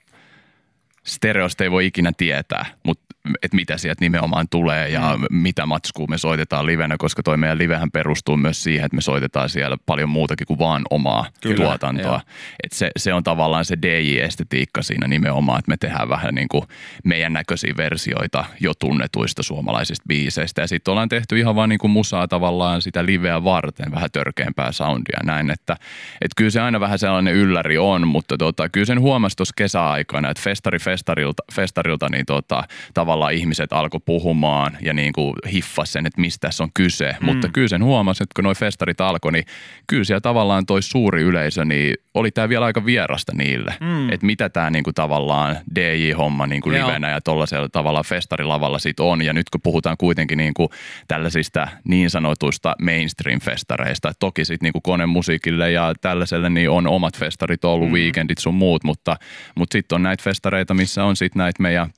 stereosta 1.07 1.65
ei 1.65 1.71
voi 1.71 1.87
ikinä 1.87 2.13
tietää, 2.17 2.67
mutta 2.83 3.10
että 3.43 3.57
mitä 3.57 3.79
sieltä 3.79 4.05
nimenomaan 4.05 4.47
tulee 4.51 4.89
ja 4.89 5.17
mm. 5.17 5.37
mitä 5.37 5.67
matskua 5.67 6.07
me 6.07 6.19
soitetaan 6.19 6.67
livenä, 6.67 6.97
koska 6.99 7.23
toi 7.23 7.37
meidän 7.37 7.59
livehän 7.59 7.91
perustuu 7.91 8.37
myös 8.37 8.63
siihen, 8.63 8.85
että 8.85 8.97
me 8.97 9.01
soitetaan 9.01 9.49
siellä 9.49 9.77
paljon 9.87 10.09
muutakin 10.09 10.47
kuin 10.47 10.59
vaan 10.59 10.83
omaa 10.91 11.27
Kyllä, 11.41 11.57
tuotantoa. 11.57 12.21
Et 12.65 12.73
se, 12.73 12.91
se 12.97 13.15
on 13.15 13.25
tavallaan 13.25 13.65
se 13.65 13.77
DJ-estetiikka 13.83 14.83
siinä 14.83 15.09
nimenomaan, 15.09 15.59
että 15.59 15.69
me 15.69 15.77
tehdään 15.77 16.09
vähän 16.09 16.35
niin 16.35 16.49
kuin 16.49 16.65
meidän 17.05 17.33
näköisiä 17.33 17.75
versioita 17.77 18.45
jo 18.61 18.75
tunnetuista 18.75 19.43
suomalaisista 19.43 20.05
biiseistä. 20.09 20.61
Ja 20.61 20.67
sitten 20.67 20.93
ollaan 20.93 21.09
tehty 21.09 21.39
ihan 21.39 21.57
vaan 21.57 21.69
niin 21.69 21.79
kuin 21.79 21.91
musaa 21.91 22.29
tavallaan 22.29 22.83
sitä 22.83 23.07
liveä 23.07 23.45
varten, 23.45 23.93
vähän 23.93 24.11
törkeämpää 24.13 24.73
soundia 24.73 25.19
näin. 25.25 25.51
Että, 25.51 25.77
että 26.21 26.35
kyllä 26.37 26.51
se 26.51 26.61
aina 26.61 26.81
vähän 26.81 26.99
sellainen 26.99 27.35
ylläri 27.35 27.79
on, 27.79 28.09
mutta 28.09 28.39
tota, 28.39 28.69
kyllä 28.69 28.87
sen 28.87 29.01
huomasi 29.01 29.37
tuossa 29.37 29.55
kesäaikana, 29.57 30.31
että 30.31 30.43
festari 30.43 30.79
festarilta, 30.79 31.43
festarilta 31.53 32.09
niin 32.09 32.27
tota, 32.27 32.63
tavallaan 32.95 33.10
tavallaan 33.11 33.33
ihmiset 33.33 33.73
alkoi 33.73 34.01
puhumaan 34.05 34.79
ja 34.83 34.93
niin 34.93 35.13
kuin 35.13 35.35
hiffas 35.53 35.93
sen, 35.93 36.07
että 36.07 36.21
mistä 36.21 36.49
tässä 36.49 36.65
on 36.65 36.71
kyse. 36.75 37.17
Mm. 37.21 37.27
Mutta 37.27 37.49
kyllä 37.49 37.69
sen 37.69 37.85
huomasi, 37.85 38.23
että 38.23 38.33
kun 38.37 38.45
noi 38.45 38.55
festarit 38.55 39.01
alkoi, 39.01 39.33
niin 39.33 39.45
kyllä 39.87 40.05
siellä 40.05 40.21
tavallaan 40.21 40.67
toi 40.67 40.83
suuri 40.83 41.23
yleisö, 41.23 41.65
niin 41.65 41.95
oli 42.15 42.31
tämä 42.31 42.49
vielä 42.49 42.65
aika 42.65 42.85
vierasta 42.85 43.33
niille. 43.35 43.75
Mm. 43.81 44.13
Että 44.13 44.27
mitä 44.27 44.49
tämä 44.49 44.71
niin 44.71 44.85
kuin 44.85 44.95
tavallaan 44.95 45.57
DJ-homma 45.75 46.47
niin 46.47 46.63
kuin 46.63 46.73
livenä 46.73 47.11
ja 47.11 47.21
tuollaisella 47.21 47.69
tavalla 47.69 48.03
festarilavalla 48.03 48.79
sit 48.79 49.01
on. 49.01 49.23
Ja 49.23 49.33
nyt 49.33 49.51
kun 49.51 49.61
puhutaan 49.63 49.97
kuitenkin 49.97 50.39
niin 50.39 50.55
kuin 50.55 50.69
tällaisista 51.09 51.69
niin 51.85 52.11
sanotuista 52.11 52.75
mainstream-festareista, 52.83 54.13
toki 54.19 54.45
sitten 54.45 54.67
niin 54.67 54.73
kuin 54.73 54.83
konemusiikille 54.83 55.71
ja 55.71 55.95
tällaiselle 56.01 56.51
niin 56.51 56.71
on 56.71 56.87
omat 56.87 57.17
festarit 57.19 57.65
ollut, 57.65 57.89
mm. 57.89 57.95
weekendit 57.95 58.39
sun 58.39 58.55
muut, 58.55 58.85
mutta, 58.85 59.17
mutta 59.55 59.73
sitten 59.73 59.97
on 59.97 60.03
näitä 60.03 60.23
festareita, 60.23 60.75
missä 60.75 61.05
on 61.05 61.17
sitten 61.17 61.41
näitä 61.41 61.63
meidän 61.63 61.91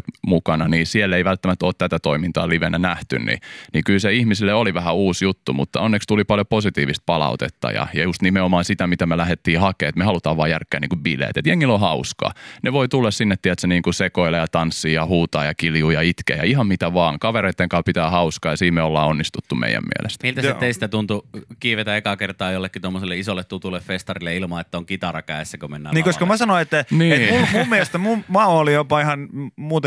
popparikollegoit 0.00 0.20
mukana, 0.26 0.68
niin 0.68 0.86
siellä 0.86 1.16
ei 1.16 1.24
välttämättä 1.24 1.66
ole 1.66 1.74
tätä 1.78 1.98
toimintaa 1.98 2.48
livenä 2.48 2.78
nähty, 2.78 3.18
niin, 3.18 3.38
niin 3.72 3.84
kyllä 3.84 3.98
se 3.98 4.12
ihmisille 4.12 4.54
oli 4.54 4.74
vähän 4.74 4.94
uusi 4.94 5.24
juttu, 5.24 5.52
mutta 5.52 5.80
onneksi 5.80 6.06
tuli 6.06 6.24
paljon 6.24 6.46
positiivista 6.46 7.02
palautetta 7.06 7.70
ja, 7.70 7.86
ja 7.94 8.02
just 8.02 8.22
nimenomaan 8.22 8.64
sitä, 8.64 8.86
mitä 8.86 9.06
me 9.06 9.16
lähdettiin 9.16 9.60
hakemaan, 9.60 9.88
että 9.88 9.98
me 9.98 10.04
halutaan 10.04 10.36
vaan 10.36 10.50
järkkää 10.50 10.80
niin 10.80 10.88
kuin 10.88 11.02
bileet, 11.02 11.36
että 11.36 11.50
jengillä 11.50 11.74
on 11.74 11.80
hauskaa. 11.80 12.32
Ne 12.62 12.72
voi 12.72 12.88
tulla 12.88 13.10
sinne, 13.10 13.36
tiedätkö, 13.42 13.66
niin 13.66 13.82
kuin 13.82 13.94
sekoilee 13.94 14.40
ja 14.40 14.46
tanssii 14.48 14.94
ja 14.94 15.06
huutaa 15.06 15.44
ja 15.44 15.54
kiljuu 15.54 15.90
ja 15.90 16.02
itkee 16.02 16.36
ja 16.36 16.44
ihan 16.44 16.66
mitä 16.66 16.94
vaan. 16.94 17.18
Kavereiden 17.18 17.68
kanssa 17.68 17.82
pitää 17.82 18.10
hauskaa 18.10 18.52
ja 18.52 18.56
siinä 18.56 18.74
me 18.74 18.82
ollaan 18.82 19.08
onnistuttu 19.08 19.54
meidän 19.54 19.82
mielestä. 19.82 20.26
Miltä 20.26 20.42
se 20.42 20.54
teistä 20.54 20.88
tuntui 20.88 21.22
kiivetä 21.60 21.96
ekaa 21.96 22.16
kertaa 22.16 22.52
jollekin 22.52 22.82
tuommoiselle 22.82 23.18
isolle 23.18 23.44
tutulle 23.44 23.80
festarille 23.80 24.36
ilman, 24.36 24.60
että 24.60 24.78
on 24.78 24.86
kitara 24.86 25.22
kädessä, 25.22 25.58
kun 25.58 25.70
mennään 25.70 25.94
Niin, 25.94 26.04
koska 26.04 26.26
mä 26.26 26.36
sanoin, 26.36 26.62
että, 26.62 26.84
niin. 26.90 27.12
että 27.12 27.34
mun, 27.34 27.48
mun 27.52 27.68
mielestä 27.68 27.98
mun, 27.98 28.24
mä 28.28 28.46
olin 28.46 28.74
jopa 28.74 29.00
ihan, 29.00 29.28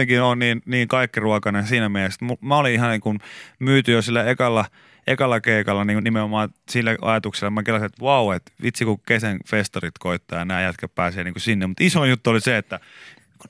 muutenkin 0.04 0.22
on 0.22 0.40
niin, 0.40 0.62
niin 0.66 0.88
kaikkiruokainen 0.88 1.68
siinä 1.68 1.90
mielessä. 1.90 2.26
Mä 2.42 2.58
olin 2.58 2.74
ihan 2.74 2.90
niin 2.90 3.02
kuin 3.02 3.20
myyty 3.60 3.92
jo 3.92 4.02
sillä 4.02 4.24
ekalla, 4.24 4.66
ekalla 5.08 5.42
keikalla 5.42 5.86
niin 5.86 6.04
nimenomaan 6.04 6.50
sillä 6.70 6.96
ajatuksella. 7.02 7.52
Mä 7.52 7.64
kelasin, 7.64 7.86
että 7.86 8.02
vau, 8.02 8.32
että 8.32 8.52
vitsi 8.62 8.86
kun 8.86 9.02
kesän 9.06 9.40
festarit 9.48 9.98
koittaa 10.00 10.40
ja 10.40 10.46
nämä 10.46 10.62
jätkät 10.62 10.96
pääsee 10.96 11.24
niin 11.24 11.34
kuin 11.34 11.42
sinne. 11.42 11.68
Mutta 11.68 11.84
iso 11.84 12.06
juttu 12.06 12.30
oli 12.30 12.42
se, 12.42 12.58
että 12.58 12.80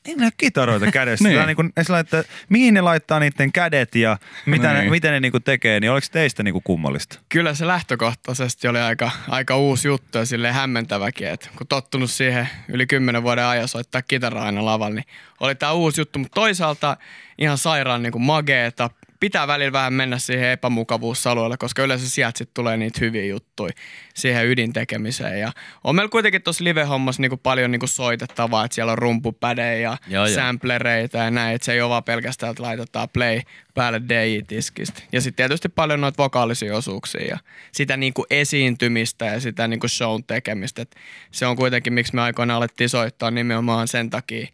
ei 0.05 0.15
näe 0.15 0.29
kitaroita 0.37 0.91
kädessä. 0.91 1.27
niin. 1.29 1.45
niin 1.45 1.55
kuin, 1.55 1.73
että 1.99 2.23
mihin 2.49 2.73
ne 2.73 2.81
laittaa 2.81 3.19
niiden 3.19 3.51
kädet 3.51 3.95
ja 3.95 4.17
mitä 4.45 4.73
niin. 4.73 4.83
ne, 4.85 4.89
miten 4.89 5.11
ne 5.11 5.19
niin 5.19 5.31
kuin 5.31 5.43
tekee, 5.43 5.79
niin 5.79 5.91
oliko 5.91 6.07
teistä 6.11 6.43
niin 6.43 6.53
kuin 6.53 6.63
kummallista? 6.63 7.19
Kyllä 7.29 7.53
se 7.53 7.67
lähtökohtaisesti 7.67 8.67
oli 8.67 8.79
aika, 8.79 9.11
aika 9.29 9.57
uusi 9.57 9.87
juttu 9.87 10.17
ja 10.17 10.25
sille 10.25 10.51
hämmentäväkin, 10.51 11.27
että 11.27 11.49
kun 11.57 11.67
tottunut 11.67 12.11
siihen 12.11 12.49
yli 12.69 12.87
kymmenen 12.87 13.23
vuoden 13.23 13.45
ajan 13.45 13.67
soittaa 13.67 14.01
kitaraa 14.01 14.45
aina 14.45 14.65
lavalla, 14.65 14.95
niin 14.95 15.05
oli 15.39 15.55
tämä 15.55 15.71
uusi 15.71 16.01
juttu, 16.01 16.19
mutta 16.19 16.35
toisaalta 16.35 16.97
ihan 17.37 17.57
sairaan 17.57 18.03
niin 18.03 18.11
kuin 18.11 18.21
mageeta, 18.21 18.89
pitää 19.23 19.47
välillä 19.47 19.71
vähän 19.71 19.93
mennä 19.93 20.19
siihen 20.19 20.49
epämukavuusalueelle, 20.49 21.57
koska 21.57 21.83
yleensä 21.83 22.09
sieltä 22.09 22.37
sit 22.37 22.49
tulee 22.53 22.77
niitä 22.77 22.99
hyviä 23.01 23.25
juttuja 23.25 23.73
siihen 24.13 24.47
ydintekemiseen. 24.47 25.39
Ja 25.39 25.51
on 25.83 25.95
meillä 25.95 26.09
kuitenkin 26.09 26.41
tuossa 26.41 26.63
live-hommassa 26.63 27.21
niinku 27.21 27.37
paljon 27.37 27.71
niinku 27.71 27.87
soitettavaa, 27.87 28.65
että 28.65 28.75
siellä 28.75 28.91
on 28.91 28.97
rumpupädejä 28.97 29.79
ja 29.79 29.97
joo, 30.07 30.27
samplereita 30.27 31.17
ja 31.17 31.31
näin, 31.31 31.55
että 31.55 31.65
se 31.65 31.73
ei 31.73 31.81
ole 31.81 31.89
vaan 31.89 32.03
pelkästään, 32.03 32.51
että 32.51 32.63
laitetaan 32.63 33.09
play 33.09 33.41
päälle 33.73 34.01
DJ-tiskistä. 34.09 35.01
Ja 35.11 35.21
sitten 35.21 35.35
tietysti 35.35 35.69
paljon 35.69 36.01
noita 36.01 36.23
vokaalisia 36.23 36.77
osuuksia 36.77 37.25
ja 37.25 37.37
sitä 37.71 37.97
niinku 37.97 38.25
esiintymistä 38.29 39.25
ja 39.25 39.39
sitä 39.39 39.67
niinku 39.67 39.87
shown 39.87 40.23
tekemistä. 40.23 40.81
Et 40.81 40.95
se 41.31 41.45
on 41.45 41.55
kuitenkin, 41.55 41.93
miksi 41.93 42.15
me 42.15 42.21
aikoina 42.21 42.55
alettiin 42.55 42.89
soittaa 42.89 43.31
nimenomaan 43.31 43.87
sen 43.87 44.09
takia, 44.09 44.47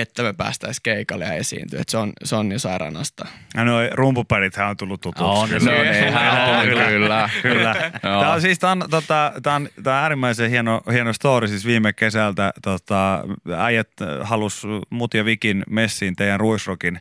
että 0.00 0.22
me 0.22 0.32
päästäisiin 0.32 0.82
keikalle 0.82 1.24
ja 1.24 1.32
esiintyä. 1.32 1.80
Että 1.80 1.90
se 1.90 1.98
on, 1.98 2.12
se 2.24 2.36
on 2.36 2.48
niin 2.48 2.60
sairaanasta. 2.60 3.26
Ja 3.54 3.64
noi 3.64 3.90
rumpupärithän 3.92 4.68
on 4.68 4.76
tullut 4.76 5.00
tutuksi. 5.00 5.24
On, 5.24 5.48
kyllä. 5.48 5.70
No, 5.70 5.82
niin, 5.82 6.16
on, 6.58 6.66
kyllä. 6.66 6.88
kyllä. 6.88 7.30
kyllä. 7.42 7.74
Tämä 8.02 8.32
on 8.32 8.40
siis 8.40 8.58
tämän, 8.58 8.90
tota, 8.90 9.32
tämä 9.42 9.56
on, 9.56 9.68
tämä 9.82 9.96
on 9.96 10.02
äärimmäisen 10.02 10.50
hieno, 10.50 10.80
hieno 10.92 11.12
story 11.12 11.48
siis 11.48 11.66
viime 11.66 11.92
kesältä. 11.92 12.52
Tota, 12.62 13.24
äijät 13.56 13.90
halus 14.22 14.66
mut 14.90 15.14
ja 15.14 15.24
Vikin 15.24 15.64
messiin 15.70 16.16
teidän 16.16 16.40
Ruisrokin 16.40 17.00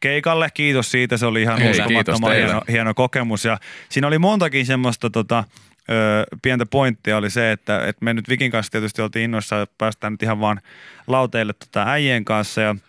keikalle. 0.00 0.48
Kiitos 0.54 0.90
siitä, 0.90 1.16
se 1.16 1.26
oli 1.26 1.42
ihan 1.42 1.58
Hei, 1.58 1.70
uskomattoman 1.70 2.32
hieno, 2.32 2.62
hieno 2.70 2.94
kokemus. 2.94 3.44
Ja 3.44 3.58
siinä 3.88 4.06
oli 4.06 4.18
montakin 4.18 4.66
semmoista 4.66 5.10
tota, 5.10 5.44
öö, 5.90 6.24
pientä 6.42 6.66
pointtia 6.66 7.16
oli 7.16 7.30
se, 7.30 7.52
että, 7.52 7.86
että 7.86 8.04
me 8.04 8.14
nyt 8.14 8.28
Vikin 8.28 8.50
kanssa 8.50 8.72
tietysti 8.72 9.02
oltiin 9.02 9.24
innoissa, 9.24 9.62
että 9.62 9.74
päästään 9.78 10.12
nyt 10.12 10.22
ihan 10.22 10.40
vaan 10.40 10.60
lauteille 11.06 11.52
tota 11.52 11.84
äijien 11.86 12.24
kanssa 12.24 12.60
ja– 12.60 12.76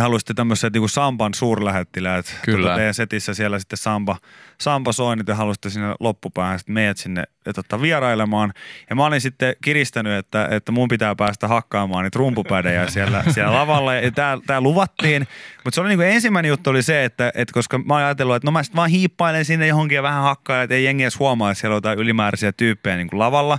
halusitte 0.00 0.34
tämmöiset 0.34 0.72
niin 0.72 0.88
Samban 0.88 1.34
suurlähettiläät. 1.34 2.38
Kyllä. 2.44 2.66
Tota, 2.66 2.76
teidän 2.76 2.94
setissä 2.94 3.34
siellä 3.34 3.58
sitten 3.58 3.76
Samba, 3.76 4.16
Samba 4.60 4.92
soi, 4.92 5.16
niin 5.16 5.26
te 5.26 5.32
halusitte 5.32 5.70
sinne 5.70 5.94
loppupäähän 6.00 6.58
sitten 6.58 6.72
meidät 6.72 6.96
sinne 6.96 7.24
tota, 7.54 7.82
vierailemaan. 7.82 8.52
Ja 8.90 8.96
mä 8.96 9.04
olin 9.04 9.20
sitten 9.20 9.56
kiristänyt, 9.64 10.12
että, 10.12 10.48
että 10.50 10.72
mun 10.72 10.88
pitää 10.88 11.14
päästä 11.14 11.48
hakkaamaan 11.48 12.04
niitä 12.04 12.18
rumpupädejä 12.18 12.90
siellä, 12.90 13.24
siellä 13.34 13.54
lavalla. 13.54 13.94
Ja 13.94 14.10
tää, 14.10 14.38
tää 14.46 14.60
luvattiin. 14.60 15.26
Mutta 15.64 15.74
se 15.74 15.80
oli 15.80 15.88
niin 15.88 15.98
kuin 15.98 16.08
ensimmäinen 16.08 16.48
juttu 16.48 16.70
oli 16.70 16.82
se, 16.82 17.04
että, 17.04 17.32
että 17.34 17.54
koska 17.54 17.78
mä 17.78 17.94
olin 17.94 18.04
ajatellut, 18.04 18.36
että 18.36 18.46
no 18.46 18.52
mä 18.52 18.62
sitten 18.62 18.76
vaan 18.76 18.90
hiippailen 18.90 19.44
sinne 19.44 19.66
johonkin 19.66 19.96
ja 19.96 20.02
vähän 20.02 20.22
hakkaa, 20.22 20.62
että 20.62 20.74
ei 20.74 20.84
jengi 20.84 21.02
edes 21.02 21.18
huomaa, 21.18 21.50
että 21.50 21.60
siellä 21.60 21.74
on 21.74 21.76
jotain 21.76 21.98
ylimääräisiä 21.98 22.52
tyyppejä 22.52 22.96
niin 22.96 23.08
kuin 23.08 23.18
lavalla 23.18 23.58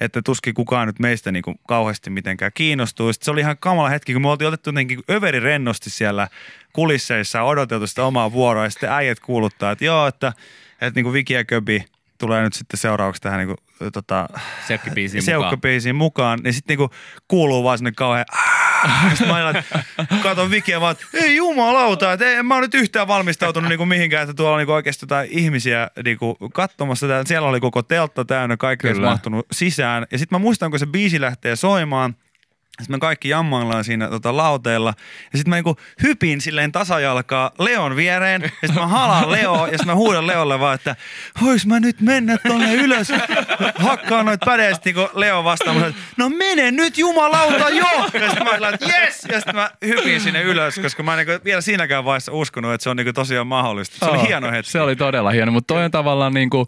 että 0.00 0.22
tuskin 0.22 0.54
kukaan 0.54 0.86
nyt 0.86 0.98
meistä 0.98 1.32
niin 1.32 1.42
kuin 1.42 1.58
kauheasti 1.68 2.10
mitenkään 2.10 2.52
kiinnostuu. 2.54 3.12
Sitten 3.12 3.24
se 3.24 3.30
oli 3.30 3.40
ihan 3.40 3.56
kamala 3.60 3.88
hetki, 3.88 4.12
kun 4.12 4.22
me 4.22 4.28
oltiin 4.28 4.48
otettu 4.48 4.70
jotenkin 4.70 5.00
överi 5.10 5.40
rennosti 5.40 5.90
siellä 5.90 6.28
kulisseissa 6.72 7.42
odoteltu 7.42 7.86
sitä 7.86 8.04
omaa 8.04 8.32
vuoroa 8.32 8.64
ja 8.64 8.70
sitten 8.70 8.92
äijät 8.92 9.20
kuuluttaa, 9.20 9.70
että 9.70 9.84
joo, 9.84 10.06
että, 10.06 10.32
että 10.80 10.98
niin 10.98 11.04
kuin 11.04 11.12
Viki 11.12 11.34
ja 11.34 11.44
Köbi 11.44 11.84
tulee 12.18 12.42
nyt 12.42 12.52
sitten 12.52 12.78
seuraavaksi 12.80 13.22
tähän 13.22 13.38
niin 13.38 13.56
kuin, 13.78 13.92
tota, 13.92 14.28
seukkabiisiin, 14.68 15.22
seukkabiisiin 15.22 15.96
mukaan. 15.96 16.38
mukaan. 16.38 16.44
Niin 16.44 16.54
sitten 16.54 16.72
niin 16.78 16.88
kuin 16.88 16.98
kuuluu 17.28 17.64
vaan 17.64 17.78
sinne 17.78 17.92
kauhean 17.92 18.24
sitten 19.08 19.28
mä 19.28 19.34
aina 19.34 19.62
katon 20.22 20.50
Vikiä 20.50 20.80
vaan, 20.80 20.92
että 20.92 21.06
ei 21.12 21.36
jumalauta, 21.36 22.12
että 22.12 22.30
en 22.30 22.46
mä 22.46 22.54
oon 22.54 22.62
nyt 22.62 22.74
yhtään 22.74 23.08
valmistautunut 23.08 23.68
niinku 23.68 23.86
mihinkään, 23.86 24.22
että 24.22 24.34
tuolla 24.34 24.54
on 24.54 24.58
niinku 24.58 24.72
oikeasti 24.72 25.04
jotain 25.04 25.28
ihmisiä 25.30 25.90
niinku 26.04 26.36
katsomassa. 26.52 27.06
Siellä 27.24 27.48
oli 27.48 27.60
koko 27.60 27.82
teltta 27.82 28.24
täynnä, 28.24 28.56
kaikki 28.56 28.86
olisi 28.86 29.00
mahtunut 29.00 29.46
sisään. 29.52 30.06
Ja 30.10 30.18
sitten 30.18 30.36
mä 30.36 30.42
muistan, 30.42 30.70
kun 30.70 30.78
se 30.78 30.86
biisi 30.86 31.20
lähtee 31.20 31.56
soimaan– 31.56 32.14
sitten 32.82 32.96
me 32.96 32.98
kaikki 32.98 33.28
jammaillaan 33.28 33.84
siinä 33.84 34.08
tota, 34.08 34.36
lauteella. 34.36 34.94
Ja 35.32 35.38
sitten 35.38 35.50
mä 35.50 35.56
niinku 35.56 35.76
hypin 36.02 36.40
silleen 36.40 36.72
tasajalkaa 36.72 37.50
Leon 37.58 37.96
viereen. 37.96 38.42
Ja 38.42 38.48
sitten 38.48 38.74
mä 38.74 38.86
halaan 38.86 39.32
Leo 39.32 39.66
ja 39.66 39.70
sitten 39.70 39.86
mä 39.86 39.94
huudan 39.94 40.26
Leolle 40.26 40.60
vaan, 40.60 40.74
että 40.74 40.96
vois 41.42 41.66
mä 41.66 41.80
nyt 41.80 42.00
mennä 42.00 42.36
tonne 42.48 42.74
ylös. 42.74 43.08
Hakkaan 43.78 44.26
noit 44.26 44.40
pädeistä 44.44 44.82
niinku 44.84 45.08
Leo 45.14 45.44
vastaan. 45.44 45.76
Mä 45.76 45.92
no 46.16 46.28
mene 46.28 46.70
nyt 46.70 46.98
jumalauta 46.98 47.70
jo! 47.70 47.86
Ja 48.14 48.28
sitten 48.28 48.44
mä 48.44 48.50
olin, 48.50 48.74
että 48.74 48.86
yes! 48.86 49.26
Ja 49.28 49.36
sitten 49.36 49.54
mä 49.54 49.70
hypin 49.86 50.20
sinne 50.20 50.42
ylös, 50.42 50.78
koska 50.82 51.02
mä 51.02 51.20
en 51.20 51.26
niinku 51.26 51.44
vielä 51.44 51.60
siinäkään 51.60 52.04
vaiheessa 52.04 52.32
uskonut, 52.32 52.72
että 52.72 52.82
se 52.82 52.90
on 52.90 52.96
niinku 52.96 53.12
tosiaan 53.12 53.46
mahdollista. 53.46 54.06
Se 54.06 54.10
oli 54.10 54.28
hieno 54.28 54.50
hetki. 54.50 54.70
Se 54.72 54.80
oli 54.80 54.96
todella 54.96 55.30
hieno, 55.30 55.52
mutta 55.52 55.74
toi 55.74 55.84
on 55.84 55.90
tavallaan 55.90 56.34
niinku 56.34 56.66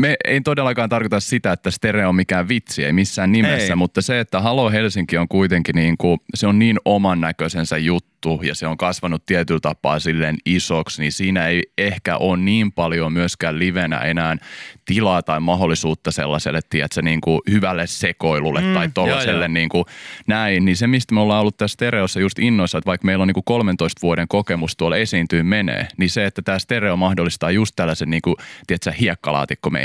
me 0.00 0.16
ei 0.24 0.40
todellakaan 0.40 0.88
tarkoita 0.88 1.20
sitä, 1.20 1.52
että 1.52 1.70
stereo 1.70 2.08
on 2.08 2.16
mikään 2.16 2.48
vitsi, 2.48 2.84
ei 2.84 2.92
missään 2.92 3.32
nimessä, 3.32 3.72
ei. 3.72 3.76
mutta 3.76 4.02
se, 4.02 4.20
että 4.20 4.40
Halo 4.40 4.70
Helsinki 4.70 5.18
on 5.18 5.28
kuitenkin 5.28 5.74
niin 5.74 5.96
kuin, 5.98 6.20
se 6.34 6.46
on 6.46 6.58
niin 6.58 6.78
oman 6.84 7.20
näköisensä 7.20 7.78
juttu, 7.78 8.40
ja 8.42 8.54
se 8.54 8.66
on 8.66 8.76
kasvanut 8.76 9.26
tietyllä 9.26 9.60
tapaa 9.60 9.98
silleen 9.98 10.36
isoksi, 10.46 11.02
niin 11.02 11.12
siinä 11.12 11.46
ei 11.46 11.62
ehkä 11.78 12.16
ole 12.16 12.36
niin 12.36 12.72
paljon 12.72 13.12
myöskään 13.12 13.58
livenä 13.58 13.98
enää 13.98 14.36
tilaa 14.84 15.22
tai 15.22 15.40
mahdollisuutta 15.40 16.10
sellaiselle, 16.10 16.60
tiedätkö, 16.70 17.02
niin 17.02 17.20
kuin 17.20 17.40
hyvälle 17.50 17.86
sekoilulle 17.86 18.60
mm, 18.60 18.74
tai 18.74 18.88
tuollaiselle 18.94 19.48
niin 19.48 19.68
kuin 19.68 19.84
näin. 20.26 20.64
Niin 20.64 20.76
se, 20.76 20.86
mistä 20.86 21.14
me 21.14 21.20
ollaan 21.20 21.40
ollut 21.40 21.56
tässä 21.56 21.74
stereossa 21.74 22.20
just 22.20 22.38
innoissa, 22.38 22.78
että 22.78 22.88
vaikka 22.88 23.06
meillä 23.06 23.22
on 23.22 23.28
niin 23.28 23.34
kuin 23.34 23.44
13 23.44 24.02
vuoden 24.02 24.28
kokemus 24.28 24.76
tuolla 24.76 24.96
esiintyy 24.96 25.42
menee, 25.42 25.88
niin 25.96 26.10
se, 26.10 26.24
että 26.24 26.42
tämä 26.42 26.58
stereo 26.58 26.96
mahdollistaa 26.96 27.50
just 27.50 27.72
tällaisen 27.76 28.10
niin 28.10 28.22
kuin, 28.22 28.36
tiedätkö, 28.66 28.92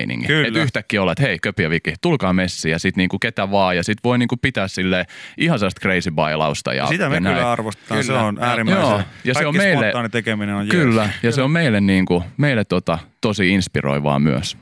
hiekkalaatikkomeiningin. 0.10 0.48
Että 0.48 0.60
yhtäkkiä 0.60 1.02
ollaan, 1.02 1.14
että 1.14 1.24
hei 1.24 1.40
Köpi 1.40 1.64
ja 1.64 1.70
Viki, 1.70 1.94
tulkaa 2.02 2.34
messiin 2.34 2.72
ja 2.72 2.80
sitten 2.80 3.02
niin 3.02 3.10
kuin 3.10 3.20
ketä 3.20 3.52
vaan 3.52 3.76
ja 3.76 3.84
sitten 3.84 4.02
voi 4.04 4.18
niin 4.18 4.28
kuin 4.28 4.40
pitää 4.40 4.68
sille 4.68 5.06
ihan 5.38 5.60
sellaista 5.60 5.82
crazy 5.82 6.12
bailausta. 6.12 6.74
Ja, 6.74 6.88
Sitä 6.88 7.10
me 7.10 7.16
ja 7.16 7.22
kyllä 7.22 7.34
näin. 7.34 7.46
arvostetaan, 7.46 8.02
kyllä. 8.02 8.20
se 8.20 8.26
on 8.26 8.38
äärimmäisen. 8.42 8.84
Joo, 8.84 9.02
ja 9.24 9.34
se 9.34 9.46
on 9.46 9.58
meille, 9.58 9.94
tekeminen 10.12 10.56
on 10.56 10.68
Kyllä, 10.68 11.02
jees. 11.04 11.16
ja 11.24 11.32
se 11.32 11.42
on 11.42 11.52
meille, 11.52 11.82
niin 11.82 12.06
kuin, 12.06 12.24
meille 12.38 12.66
tota, 12.66 13.00
tosi 13.22 13.50
inspiroivaa 13.50 14.20
myös. 14.20 14.58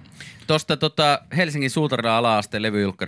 Tuosta 0.48 0.78
tota 0.78 1.22
Helsingin 1.38 1.70
Suutarilla 1.70 2.18
ala-asteen 2.18 2.64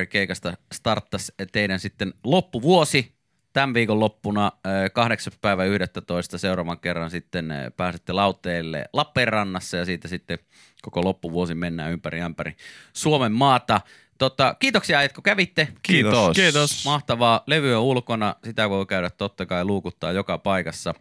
keikasta 0.09 0.53
starttasi 0.73 1.31
teidän 1.51 1.79
sitten 1.79 2.13
loppuvuosi 2.23 3.20
tämän 3.53 3.73
viikon 3.73 3.99
loppuna 3.99 4.51
8. 4.93 5.33
päivä 5.41 5.63
11. 5.63 6.37
seuraavan 6.37 6.79
kerran 6.79 7.11
sitten 7.11 7.53
pääsette 7.77 8.13
lauteille 8.13 8.85
Lappeenrannassa 8.93 9.77
ja 9.77 9.85
siitä 9.85 10.07
sitten 10.07 10.39
koko 10.81 11.03
loppuvuosi 11.03 11.55
mennään 11.55 11.91
ympäri 11.91 12.21
ämpäri 12.21 12.55
Suomen 12.93 13.31
maata. 13.31 13.81
Tota, 14.17 14.55
kiitoksia 14.59 14.97
äijät, 14.97 15.13
kun 15.13 15.23
kävitte. 15.23 15.67
Kiitos. 15.81 16.35
Kiitos. 16.35 16.85
Mahtavaa. 16.85 17.43
Levy 17.47 17.75
on 17.75 17.83
ulkona. 17.83 18.35
Sitä 18.43 18.69
voi 18.69 18.85
käydä 18.85 19.09
totta 19.09 19.45
kai 19.45 19.65
luukuttaa 19.65 20.11
joka 20.11 20.37
paikassa. 20.37 20.93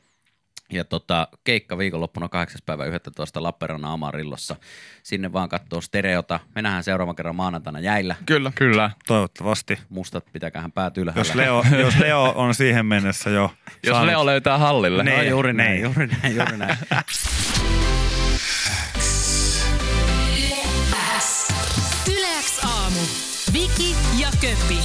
Ja 0.71 0.85
tota, 0.85 1.29
keikka 1.45 1.79
viikonloppuna 1.79 2.29
8. 2.29 2.61
päivä 2.67 2.85
11. 2.85 3.43
Lappeenrannan 3.43 3.93
Amarillossa. 3.93 4.57
Sinne 5.03 5.33
vaan 5.33 5.49
katsoo 5.49 5.81
stereota. 5.81 6.41
Me 6.55 6.63
nähdään 6.63 6.85
seuraavan 6.85 7.17
kerran 7.17 7.37
maanantaina 7.37 7.81
jäillä. 7.81 8.17
Kyllä. 8.27 8.53
Kyllä. 8.55 8.91
Toivottavasti. 9.07 9.79
Mustat 9.89 10.25
pitäköhän 10.33 10.73
päät 10.73 10.99
ylhäällä. 10.99 11.21
Jos 11.21 11.35
Leo, 11.35 11.65
jos 11.79 11.99
Leo 11.99 12.33
on 12.37 12.55
siihen 12.55 12.87
mennessä 12.87 13.31
jo 13.31 13.51
Jos 13.87 13.91
saanut- 13.95 14.07
Leo 14.07 14.27
löytää 14.27 14.59
hallille. 14.59 15.03
Ne. 15.03 15.17
No, 15.17 15.23
juuri 15.23 15.53
näin, 15.53 15.71
Niin. 15.71 15.83
juuri 15.83 16.07
näin, 16.23 16.37
juuri 16.37 16.57
näin. 16.57 16.77
Yleäks 22.09 22.59
aamu. 22.65 23.01
Viki 23.53 23.97
ja 24.19 24.29
Köppi. 24.41 24.79